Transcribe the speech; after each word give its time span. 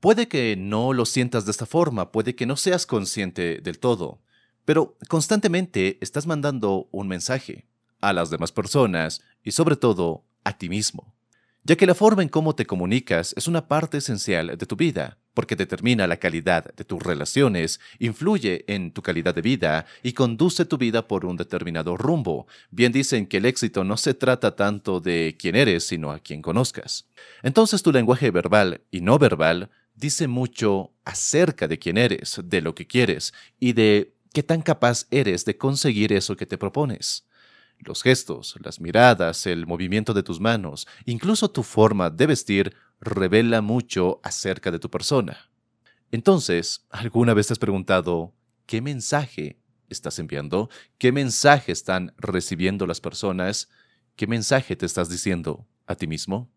Puede 0.00 0.28
que 0.28 0.56
no 0.56 0.94
lo 0.94 1.04
sientas 1.04 1.44
de 1.44 1.50
esta 1.50 1.66
forma, 1.66 2.10
puede 2.10 2.34
que 2.34 2.46
no 2.46 2.56
seas 2.56 2.86
consciente 2.86 3.60
del 3.60 3.78
todo, 3.78 4.22
pero 4.64 4.96
constantemente 5.08 5.98
estás 6.00 6.26
mandando 6.26 6.88
un 6.90 7.06
mensaje 7.06 7.66
a 8.00 8.14
las 8.14 8.30
demás 8.30 8.50
personas 8.50 9.20
y 9.44 9.52
sobre 9.52 9.76
todo 9.76 10.24
a 10.42 10.56
ti 10.56 10.70
mismo, 10.70 11.14
ya 11.64 11.76
que 11.76 11.84
la 11.84 11.94
forma 11.94 12.22
en 12.22 12.30
cómo 12.30 12.54
te 12.54 12.64
comunicas 12.64 13.34
es 13.36 13.46
una 13.46 13.68
parte 13.68 13.98
esencial 13.98 14.56
de 14.56 14.64
tu 14.64 14.74
vida, 14.74 15.18
porque 15.34 15.54
determina 15.54 16.06
la 16.06 16.16
calidad 16.16 16.74
de 16.74 16.84
tus 16.84 17.02
relaciones, 17.02 17.78
influye 17.98 18.64
en 18.68 18.92
tu 18.92 19.02
calidad 19.02 19.34
de 19.34 19.42
vida 19.42 19.84
y 20.02 20.14
conduce 20.14 20.64
tu 20.64 20.78
vida 20.78 21.06
por 21.08 21.26
un 21.26 21.36
determinado 21.36 21.98
rumbo. 21.98 22.46
Bien 22.70 22.90
dicen 22.90 23.26
que 23.26 23.36
el 23.36 23.44
éxito 23.44 23.84
no 23.84 23.98
se 23.98 24.14
trata 24.14 24.56
tanto 24.56 25.00
de 25.00 25.36
quién 25.38 25.56
eres, 25.56 25.86
sino 25.86 26.10
a 26.10 26.20
quién 26.20 26.40
conozcas. 26.40 27.06
Entonces 27.42 27.82
tu 27.82 27.92
lenguaje 27.92 28.30
verbal 28.30 28.80
y 28.90 29.02
no 29.02 29.18
verbal 29.18 29.70
dice 30.00 30.26
mucho 30.26 30.94
acerca 31.04 31.68
de 31.68 31.78
quién 31.78 31.98
eres, 31.98 32.40
de 32.42 32.62
lo 32.62 32.74
que 32.74 32.86
quieres 32.86 33.34
y 33.60 33.74
de 33.74 34.16
qué 34.32 34.42
tan 34.42 34.62
capaz 34.62 35.06
eres 35.10 35.44
de 35.44 35.58
conseguir 35.58 36.12
eso 36.12 36.36
que 36.36 36.46
te 36.46 36.56
propones. 36.56 37.28
Los 37.78 38.02
gestos, 38.02 38.56
las 38.62 38.80
miradas, 38.80 39.46
el 39.46 39.66
movimiento 39.66 40.14
de 40.14 40.22
tus 40.22 40.40
manos, 40.40 40.86
incluso 41.04 41.50
tu 41.50 41.62
forma 41.62 42.10
de 42.10 42.26
vestir, 42.26 42.74
revela 43.00 43.60
mucho 43.60 44.20
acerca 44.22 44.70
de 44.70 44.78
tu 44.78 44.90
persona. 44.90 45.50
Entonces, 46.10 46.86
¿alguna 46.90 47.34
vez 47.34 47.46
te 47.46 47.52
has 47.52 47.58
preguntado 47.58 48.34
qué 48.66 48.80
mensaje 48.80 49.58
estás 49.88 50.18
enviando? 50.18 50.70
¿Qué 50.98 51.12
mensaje 51.12 51.72
están 51.72 52.14
recibiendo 52.16 52.86
las 52.86 53.00
personas? 53.00 53.68
¿Qué 54.16 54.26
mensaje 54.26 54.76
te 54.76 54.86
estás 54.86 55.08
diciendo 55.08 55.66
a 55.86 55.94
ti 55.94 56.06
mismo? 56.06 56.50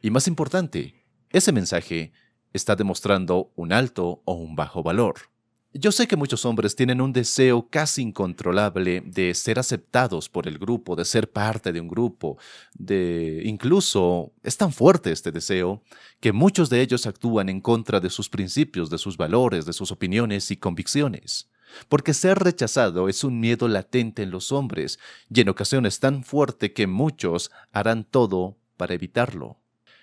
Y 0.00 0.10
más 0.10 0.28
importante, 0.28 1.04
ese 1.30 1.52
mensaje 1.52 2.12
está 2.52 2.76
demostrando 2.76 3.50
un 3.56 3.72
alto 3.72 4.22
o 4.24 4.34
un 4.34 4.56
bajo 4.56 4.82
valor. 4.82 5.30
Yo 5.72 5.92
sé 5.92 6.08
que 6.08 6.16
muchos 6.16 6.44
hombres 6.44 6.74
tienen 6.74 7.00
un 7.00 7.12
deseo 7.12 7.68
casi 7.70 8.02
incontrolable 8.02 9.02
de 9.02 9.32
ser 9.34 9.60
aceptados 9.60 10.28
por 10.28 10.48
el 10.48 10.58
grupo, 10.58 10.96
de 10.96 11.04
ser 11.04 11.30
parte 11.30 11.72
de 11.72 11.80
un 11.80 11.86
grupo, 11.86 12.38
de 12.74 13.42
incluso 13.44 14.32
es 14.42 14.56
tan 14.56 14.72
fuerte 14.72 15.12
este 15.12 15.30
deseo 15.30 15.80
que 16.18 16.32
muchos 16.32 16.70
de 16.70 16.80
ellos 16.80 17.06
actúan 17.06 17.48
en 17.48 17.60
contra 17.60 18.00
de 18.00 18.10
sus 18.10 18.28
principios, 18.28 18.90
de 18.90 18.98
sus 18.98 19.16
valores, 19.16 19.64
de 19.64 19.72
sus 19.72 19.92
opiniones 19.92 20.50
y 20.50 20.56
convicciones. 20.56 21.48
Porque 21.88 22.14
ser 22.14 22.40
rechazado 22.40 23.08
es 23.08 23.22
un 23.22 23.38
miedo 23.38 23.68
latente 23.68 24.24
en 24.24 24.32
los 24.32 24.50
hombres 24.50 24.98
y 25.32 25.40
en 25.40 25.50
ocasiones 25.50 26.00
tan 26.00 26.24
fuerte 26.24 26.72
que 26.72 26.88
muchos 26.88 27.52
harán 27.70 28.02
todo 28.02 28.58
para 28.76 28.94
evitarlo. 28.94 29.59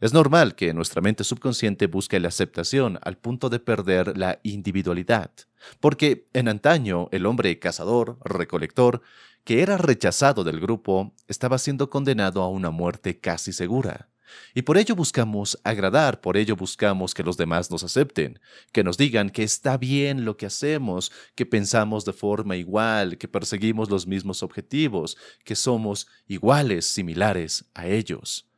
Es 0.00 0.12
normal 0.12 0.54
que 0.54 0.72
nuestra 0.74 1.02
mente 1.02 1.24
subconsciente 1.24 1.88
busque 1.88 2.20
la 2.20 2.28
aceptación 2.28 3.00
al 3.02 3.18
punto 3.18 3.48
de 3.50 3.58
perder 3.58 4.16
la 4.16 4.38
individualidad, 4.44 5.32
porque 5.80 6.28
en 6.34 6.46
antaño 6.46 7.08
el 7.10 7.26
hombre 7.26 7.58
cazador, 7.58 8.16
recolector, 8.24 9.02
que 9.42 9.60
era 9.60 9.76
rechazado 9.76 10.44
del 10.44 10.60
grupo, 10.60 11.14
estaba 11.26 11.58
siendo 11.58 11.90
condenado 11.90 12.42
a 12.42 12.48
una 12.48 12.70
muerte 12.70 13.18
casi 13.18 13.52
segura. 13.52 14.08
Y 14.54 14.62
por 14.62 14.78
ello 14.78 14.94
buscamos 14.94 15.58
agradar, 15.64 16.20
por 16.20 16.36
ello 16.36 16.54
buscamos 16.54 17.12
que 17.12 17.24
los 17.24 17.36
demás 17.36 17.68
nos 17.70 17.82
acepten, 17.82 18.38
que 18.70 18.84
nos 18.84 18.98
digan 18.98 19.30
que 19.30 19.42
está 19.42 19.78
bien 19.78 20.24
lo 20.24 20.36
que 20.36 20.46
hacemos, 20.46 21.10
que 21.34 21.44
pensamos 21.44 22.04
de 22.04 22.12
forma 22.12 22.56
igual, 22.56 23.18
que 23.18 23.26
perseguimos 23.26 23.90
los 23.90 24.06
mismos 24.06 24.44
objetivos, 24.44 25.16
que 25.44 25.56
somos 25.56 26.06
iguales, 26.28 26.86
similares 26.86 27.64
a 27.74 27.88
ellos. 27.88 28.48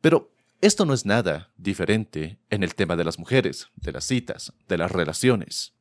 Pero 0.00 0.32
esto 0.60 0.84
no 0.84 0.92
es 0.92 1.06
nada 1.06 1.52
diferente 1.56 2.40
en 2.50 2.64
el 2.64 2.74
tema 2.74 2.96
de 2.96 3.04
las 3.04 3.18
mujeres, 3.18 3.68
de 3.76 3.92
las 3.92 4.04
citas, 4.04 4.52
de 4.68 4.76
las 4.76 4.90
relaciones. 4.90 5.72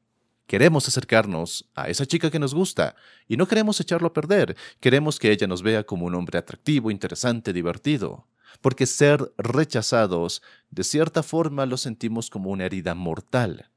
Queremos 0.45 0.88
acercarnos 0.88 1.67
a 1.73 1.89
esa 1.89 2.05
chica 2.05 2.29
que 2.29 2.38
nos 2.38 2.53
gusta 2.53 2.95
y 3.27 3.37
no 3.37 3.47
queremos 3.47 3.79
echarlo 3.79 4.09
a 4.09 4.13
perder, 4.13 4.55
queremos 4.79 5.17
que 5.17 5.31
ella 5.31 5.47
nos 5.47 5.63
vea 5.63 5.83
como 5.83 6.05
un 6.05 6.13
hombre 6.13 6.37
atractivo, 6.37 6.91
interesante, 6.91 7.53
divertido, 7.53 8.27
porque 8.61 8.85
ser 8.85 9.33
rechazados 9.39 10.43
de 10.69 10.83
cierta 10.83 11.23
forma 11.23 11.66
lo 11.66 11.77
sentimos 11.77 12.29
como 12.29 12.51
una 12.51 12.66
herida 12.66 12.93
mortal. 12.93 13.71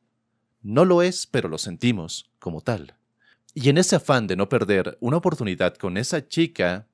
No 0.60 0.84
lo 0.84 1.00
es, 1.00 1.26
pero 1.26 1.48
lo 1.48 1.56
sentimos 1.56 2.30
como 2.38 2.60
tal. 2.60 2.94
Y 3.54 3.70
en 3.70 3.78
ese 3.78 3.96
afán 3.96 4.26
de 4.26 4.36
no 4.36 4.50
perder 4.50 4.98
una 5.00 5.16
oportunidad 5.16 5.76
con 5.76 5.96
esa 5.96 6.28
chica, 6.28 6.86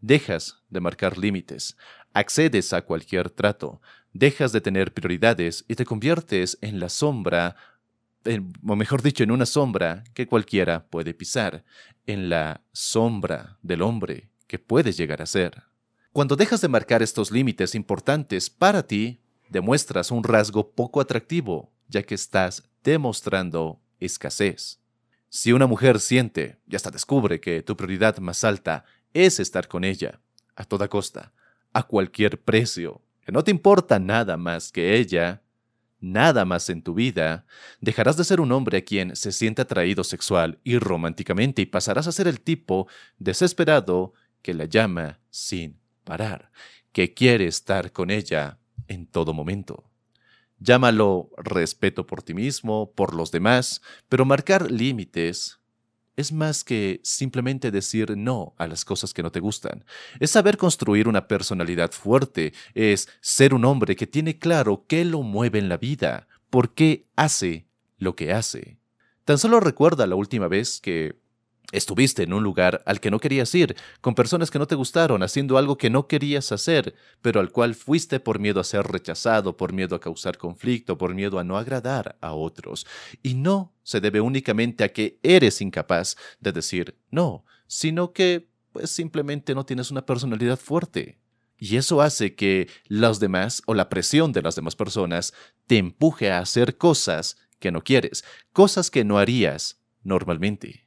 dejas 0.00 0.62
de 0.68 0.80
marcar 0.80 1.16
límites, 1.16 1.76
accedes 2.14 2.72
a 2.72 2.82
cualquier 2.82 3.28
trato, 3.28 3.82
dejas 4.12 4.52
de 4.52 4.60
tener 4.60 4.94
prioridades 4.94 5.64
y 5.68 5.74
te 5.74 5.84
conviertes 5.84 6.56
en 6.62 6.80
la 6.80 6.88
sombra, 6.88 7.56
o 8.66 8.76
mejor 8.76 9.02
dicho, 9.02 9.22
en 9.22 9.30
una 9.30 9.44
sombra 9.44 10.04
que 10.14 10.26
cualquiera 10.26 10.86
puede 10.86 11.12
pisar, 11.12 11.64
en 12.06 12.30
la 12.30 12.62
sombra 12.72 13.58
del 13.62 13.82
hombre 13.82 14.30
que 14.46 14.58
puedes 14.58 14.96
llegar 14.96 15.20
a 15.20 15.26
ser. 15.26 15.64
Cuando 16.12 16.36
dejas 16.36 16.60
de 16.60 16.68
marcar 16.68 17.02
estos 17.02 17.32
límites 17.32 17.74
importantes 17.74 18.48
para 18.48 18.86
ti, 18.86 19.20
demuestras 19.48 20.10
un 20.10 20.22
rasgo 20.22 20.70
poco 20.70 21.00
atractivo, 21.00 21.72
ya 21.88 22.02
que 22.02 22.14
estás 22.14 22.62
demostrando 22.84 23.80
escasez. 23.98 24.78
Si 25.28 25.52
una 25.52 25.66
mujer 25.66 25.98
siente 25.98 26.60
y 26.68 26.76
hasta 26.76 26.92
descubre 26.92 27.40
que 27.40 27.62
tu 27.62 27.76
prioridad 27.76 28.18
más 28.18 28.44
alta 28.44 28.84
es 29.12 29.40
estar 29.40 29.66
con 29.66 29.82
ella, 29.82 30.20
a 30.54 30.64
toda 30.64 30.86
costa, 30.86 31.32
a 31.74 31.82
cualquier 31.82 32.40
precio, 32.40 33.02
que 33.20 33.32
no 33.32 33.44
te 33.44 33.50
importa 33.50 33.98
nada 33.98 34.38
más 34.38 34.72
que 34.72 34.96
ella, 34.96 35.42
nada 36.00 36.44
más 36.44 36.70
en 36.70 36.82
tu 36.82 36.94
vida, 36.94 37.46
dejarás 37.80 38.16
de 38.16 38.24
ser 38.24 38.40
un 38.40 38.52
hombre 38.52 38.78
a 38.78 38.84
quien 38.84 39.16
se 39.16 39.32
siente 39.32 39.62
atraído 39.62 40.04
sexual 40.04 40.58
y 40.64 40.78
románticamente 40.78 41.62
y 41.62 41.66
pasarás 41.66 42.06
a 42.06 42.12
ser 42.12 42.28
el 42.28 42.40
tipo 42.40 42.88
desesperado 43.18 44.14
que 44.40 44.54
la 44.54 44.66
llama 44.66 45.20
sin 45.30 45.78
parar, 46.04 46.50
que 46.92 47.12
quiere 47.12 47.46
estar 47.46 47.92
con 47.92 48.10
ella 48.10 48.58
en 48.88 49.06
todo 49.06 49.34
momento. 49.34 49.84
Llámalo 50.60 51.30
respeto 51.36 52.06
por 52.06 52.22
ti 52.22 52.34
mismo, 52.34 52.92
por 52.94 53.14
los 53.14 53.30
demás, 53.32 53.82
pero 54.08 54.24
marcar 54.24 54.70
límites 54.70 55.58
es 56.16 56.32
más 56.32 56.64
que 56.64 57.00
simplemente 57.02 57.70
decir 57.70 58.16
no 58.16 58.54
a 58.58 58.66
las 58.66 58.84
cosas 58.84 59.12
que 59.12 59.22
no 59.22 59.32
te 59.32 59.40
gustan. 59.40 59.84
Es 60.20 60.30
saber 60.30 60.56
construir 60.56 61.08
una 61.08 61.26
personalidad 61.28 61.92
fuerte, 61.92 62.52
es 62.74 63.08
ser 63.20 63.54
un 63.54 63.64
hombre 63.64 63.96
que 63.96 64.06
tiene 64.06 64.38
claro 64.38 64.84
qué 64.86 65.04
lo 65.04 65.22
mueve 65.22 65.58
en 65.58 65.68
la 65.68 65.76
vida, 65.76 66.28
por 66.50 66.74
qué 66.74 67.06
hace 67.16 67.66
lo 67.98 68.14
que 68.16 68.32
hace. 68.32 68.78
Tan 69.24 69.38
solo 69.38 69.60
recuerda 69.60 70.06
la 70.06 70.16
última 70.16 70.48
vez 70.48 70.80
que 70.80 71.16
Estuviste 71.74 72.22
en 72.22 72.32
un 72.32 72.44
lugar 72.44 72.84
al 72.86 73.00
que 73.00 73.10
no 73.10 73.18
querías 73.18 73.52
ir, 73.52 73.74
con 74.00 74.14
personas 74.14 74.48
que 74.48 74.60
no 74.60 74.68
te 74.68 74.76
gustaron, 74.76 75.24
haciendo 75.24 75.58
algo 75.58 75.76
que 75.76 75.90
no 75.90 76.06
querías 76.06 76.52
hacer, 76.52 76.94
pero 77.20 77.40
al 77.40 77.50
cual 77.50 77.74
fuiste 77.74 78.20
por 78.20 78.38
miedo 78.38 78.60
a 78.60 78.64
ser 78.64 78.86
rechazado, 78.86 79.56
por 79.56 79.72
miedo 79.72 79.96
a 79.96 80.00
causar 80.00 80.38
conflicto, 80.38 80.96
por 80.96 81.14
miedo 81.14 81.40
a 81.40 81.44
no 81.44 81.58
agradar 81.58 82.16
a 82.20 82.32
otros. 82.32 82.86
Y 83.24 83.34
no 83.34 83.74
se 83.82 84.00
debe 84.00 84.20
únicamente 84.20 84.84
a 84.84 84.92
que 84.92 85.18
eres 85.24 85.60
incapaz 85.60 86.16
de 86.38 86.52
decir 86.52 86.96
no, 87.10 87.44
sino 87.66 88.12
que 88.12 88.48
pues 88.70 88.90
simplemente 88.90 89.52
no 89.52 89.66
tienes 89.66 89.90
una 89.90 90.06
personalidad 90.06 90.60
fuerte. 90.60 91.18
Y 91.58 91.76
eso 91.76 92.02
hace 92.02 92.36
que 92.36 92.68
los 92.86 93.18
demás 93.18 93.62
o 93.66 93.74
la 93.74 93.88
presión 93.88 94.32
de 94.32 94.42
las 94.42 94.54
demás 94.54 94.76
personas 94.76 95.34
te 95.66 95.78
empuje 95.78 96.30
a 96.30 96.38
hacer 96.38 96.76
cosas 96.76 97.36
que 97.58 97.72
no 97.72 97.82
quieres, 97.82 98.24
cosas 98.52 98.92
que 98.92 99.02
no 99.02 99.18
harías 99.18 99.80
normalmente. 100.04 100.83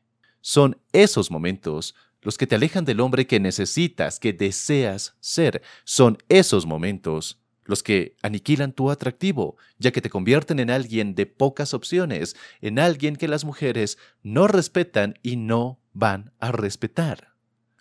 Son 0.48 0.78
esos 0.94 1.30
momentos 1.30 1.94
los 2.22 2.38
que 2.38 2.48
te 2.48 2.56
alejan 2.56 2.86
del 2.86 3.02
hombre 3.02 3.28
que 3.28 3.38
necesitas, 3.38 4.18
que 4.18 4.32
deseas 4.32 5.18
ser. 5.20 5.62
Son 5.84 6.20
esos 6.30 6.66
momentos 6.66 7.42
los 7.66 7.84
que 7.84 8.16
aniquilan 8.22 8.72
tu 8.72 8.90
atractivo, 8.90 9.58
ya 9.78 9.92
que 9.92 10.00
te 10.00 10.10
convierten 10.10 10.62
en 10.62 10.70
alguien 10.70 11.16
de 11.16 11.26
pocas 11.26 11.74
opciones, 11.74 12.38
en 12.62 12.80
alguien 12.80 13.18
que 13.18 13.28
las 13.28 13.44
mujeres 13.44 13.98
no 14.24 14.48
respetan 14.48 15.20
y 15.22 15.36
no 15.36 15.82
van 15.92 16.32
a 16.40 16.54
respetar. 16.54 17.34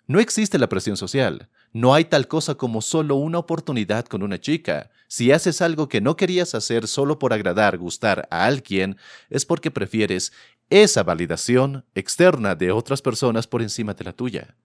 No 0.05 0.19
existe 0.19 0.59
la 0.59 0.67
presión 0.67 0.97
social. 0.97 1.49
No 1.71 1.93
hay 1.93 2.05
tal 2.05 2.27
cosa 2.27 2.55
como 2.55 2.81
solo 2.81 3.15
una 3.15 3.39
oportunidad 3.39 4.05
con 4.05 4.23
una 4.23 4.39
chica. 4.39 4.89
Si 5.07 5.31
haces 5.31 5.61
algo 5.61 5.87
que 5.87 6.01
no 6.01 6.15
querías 6.15 6.55
hacer 6.55 6.87
solo 6.87 7.19
por 7.19 7.33
agradar, 7.33 7.77
gustar 7.77 8.27
a 8.31 8.45
alguien, 8.45 8.97
es 9.29 9.45
porque 9.45 9.69
prefieres 9.69 10.33
esa 10.69 11.03
validación 11.03 11.85
externa 11.95 12.55
de 12.55 12.71
otras 12.71 13.01
personas 13.01 13.47
por 13.47 13.61
encima 13.61 13.93
de 13.93 14.03
la 14.03 14.13
tuya. 14.13 14.55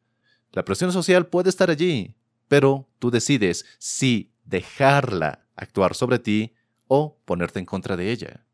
La 0.52 0.64
presión 0.64 0.92
social 0.92 1.26
puede 1.26 1.48
estar 1.48 1.70
allí, 1.70 2.14
pero 2.48 2.88
tú 2.98 3.10
decides 3.10 3.64
si 3.78 4.32
dejarla 4.44 5.46
actuar 5.56 5.94
sobre 5.94 6.18
ti 6.18 6.54
o 6.88 7.18
ponerte 7.24 7.58
en 7.58 7.66
contra 7.66 7.96
de 7.96 8.10
ella. 8.10 8.44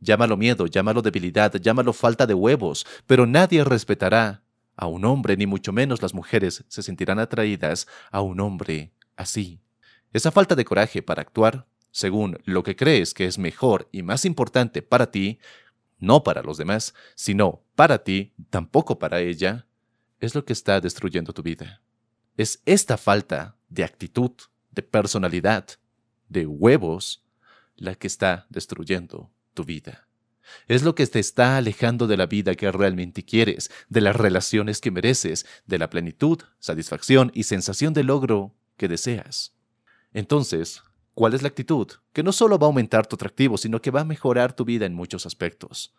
Llámalo 0.00 0.36
miedo, 0.36 0.66
llámalo 0.66 1.02
debilidad, 1.02 1.52
llámalo 1.54 1.92
falta 1.92 2.26
de 2.26 2.34
huevos, 2.34 2.86
pero 3.06 3.26
nadie 3.26 3.64
respetará 3.64 4.44
a 4.76 4.86
un 4.86 5.04
hombre, 5.04 5.36
ni 5.36 5.46
mucho 5.46 5.72
menos 5.72 6.02
las 6.02 6.14
mujeres 6.14 6.64
se 6.68 6.82
sentirán 6.82 7.18
atraídas 7.18 7.88
a 8.12 8.20
un 8.20 8.38
hombre 8.38 8.92
así. 9.16 9.60
Esa 10.12 10.30
falta 10.30 10.54
de 10.54 10.64
coraje 10.64 11.02
para 11.02 11.22
actuar 11.22 11.66
según 11.90 12.38
lo 12.44 12.62
que 12.62 12.76
crees 12.76 13.12
que 13.12 13.26
es 13.26 13.38
mejor 13.38 13.88
y 13.90 14.02
más 14.02 14.24
importante 14.24 14.82
para 14.82 15.10
ti, 15.10 15.40
no 15.98 16.22
para 16.22 16.42
los 16.42 16.58
demás, 16.58 16.94
sino 17.14 17.62
para 17.74 18.04
ti, 18.04 18.34
tampoco 18.50 18.98
para 18.98 19.20
ella, 19.20 19.66
es 20.20 20.34
lo 20.34 20.44
que 20.44 20.52
está 20.52 20.80
destruyendo 20.80 21.32
tu 21.32 21.42
vida. 21.42 21.82
Es 22.36 22.62
esta 22.66 22.96
falta 22.96 23.56
de 23.68 23.84
actitud, 23.84 24.32
de 24.70 24.82
personalidad, 24.82 25.66
de 26.28 26.46
huevos, 26.46 27.24
la 27.76 27.94
que 27.94 28.06
está 28.06 28.46
destruyendo 28.48 29.30
tu 29.54 29.64
vida. 29.64 30.06
Es 30.66 30.82
lo 30.82 30.94
que 30.94 31.06
te 31.06 31.18
está 31.18 31.56
alejando 31.56 32.06
de 32.06 32.16
la 32.16 32.26
vida 32.26 32.54
que 32.54 32.70
realmente 32.72 33.24
quieres, 33.24 33.70
de 33.88 34.00
las 34.00 34.16
relaciones 34.16 34.80
que 34.80 34.90
mereces, 34.90 35.46
de 35.66 35.78
la 35.78 35.90
plenitud, 35.90 36.40
satisfacción 36.58 37.30
y 37.34 37.44
sensación 37.44 37.92
de 37.92 38.04
logro 38.04 38.54
que 38.76 38.88
deseas. 38.88 39.54
Entonces, 40.12 40.82
¿cuál 41.18 41.34
es 41.34 41.42
la 41.42 41.48
actitud? 41.48 41.88
Que 42.12 42.22
no 42.22 42.30
solo 42.30 42.60
va 42.60 42.66
a 42.66 42.68
aumentar 42.68 43.04
tu 43.08 43.16
atractivo, 43.16 43.58
sino 43.58 43.82
que 43.82 43.90
va 43.90 44.02
a 44.02 44.04
mejorar 44.04 44.52
tu 44.52 44.64
vida 44.64 44.86
en 44.86 44.94
muchos 44.94 45.26
aspectos. 45.26 45.92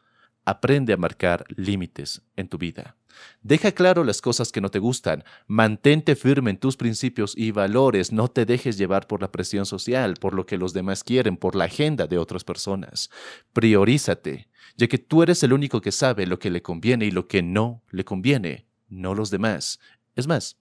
Aprende 0.45 0.93
a 0.93 0.97
marcar 0.97 1.43
límites 1.49 2.21
en 2.37 2.47
tu 2.47 2.57
vida. 2.57 2.95
Deja 3.41 3.73
claro 3.73 4.05
las 4.05 4.21
cosas 4.21 4.53
que 4.53 4.61
no 4.61 4.71
te 4.71 4.79
gustan, 4.79 5.25
mantente 5.45 6.15
firme 6.15 6.51
en 6.51 6.57
tus 6.57 6.77
principios 6.77 7.33
y 7.35 7.51
valores, 7.51 8.13
no 8.13 8.29
te 8.29 8.45
dejes 8.45 8.77
llevar 8.77 9.07
por 9.07 9.21
la 9.21 9.29
presión 9.29 9.65
social, 9.65 10.13
por 10.13 10.33
lo 10.33 10.45
que 10.45 10.57
los 10.57 10.71
demás 10.71 11.03
quieren, 11.03 11.35
por 11.35 11.53
la 11.53 11.65
agenda 11.65 12.07
de 12.07 12.17
otras 12.17 12.45
personas. 12.45 13.09
Priorízate, 13.51 14.47
ya 14.77 14.87
que 14.87 14.99
tú 14.99 15.21
eres 15.21 15.43
el 15.43 15.51
único 15.51 15.81
que 15.81 15.91
sabe 15.91 16.27
lo 16.27 16.39
que 16.39 16.49
le 16.49 16.61
conviene 16.61 17.07
y 17.07 17.11
lo 17.11 17.27
que 17.27 17.43
no 17.43 17.83
le 17.89 18.05
conviene, 18.05 18.67
no 18.87 19.15
los 19.15 19.31
demás. 19.31 19.81
Es 20.15 20.27
más, 20.27 20.55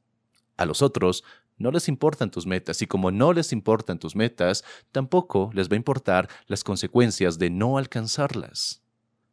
a 0.56 0.66
los 0.66 0.82
otros 0.82 1.22
no 1.58 1.70
les 1.70 1.88
importan 1.88 2.31
tus 2.31 2.46
metas 2.46 2.81
y 2.82 2.87
como 2.87 3.10
no 3.10 3.32
les 3.32 3.52
importan 3.52 3.99
tus 3.99 4.16
metas, 4.16 4.64
tampoco 4.93 5.50
les 5.52 5.69
va 5.69 5.75
a 5.75 5.76
importar 5.76 6.28
las 6.46 6.64
consecuencias 6.64 7.38
de 7.38 7.50
no 7.50 7.78
alcanzarlas. 7.78 8.82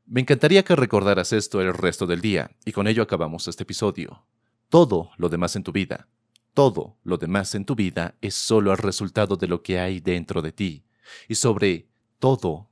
Me 0.05 0.21
encantaría 0.21 0.63
que 0.63 0.75
recordaras 0.75 1.33
esto 1.33 1.61
el 1.61 1.73
resto 1.73 2.05
del 2.05 2.21
día, 2.21 2.51
y 2.63 2.71
con 2.71 2.87
ello 2.87 3.01
acabamos 3.01 3.47
este 3.47 3.63
episodio. 3.63 4.25
Todo 4.69 5.09
lo 5.17 5.29
demás 5.29 5.55
en 5.55 5.63
tu 5.63 5.71
vida, 5.71 6.07
todo 6.53 6.97
lo 7.03 7.17
demás 7.17 7.55
en 7.55 7.65
tu 7.65 7.75
vida 7.75 8.15
es 8.21 8.35
solo 8.35 8.71
el 8.71 8.77
resultado 8.77 9.35
de 9.35 9.47
lo 9.47 9.63
que 9.63 9.79
hay 9.79 9.99
dentro 9.99 10.41
de 10.41 10.51
ti, 10.51 10.85
y 11.27 11.35
sobre 11.35 11.89
todo, 12.19 12.69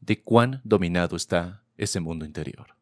de 0.00 0.22
cuán 0.22 0.60
dominado 0.64 1.16
está 1.16 1.64
ese 1.76 2.00
mundo 2.00 2.24
interior. 2.24 2.73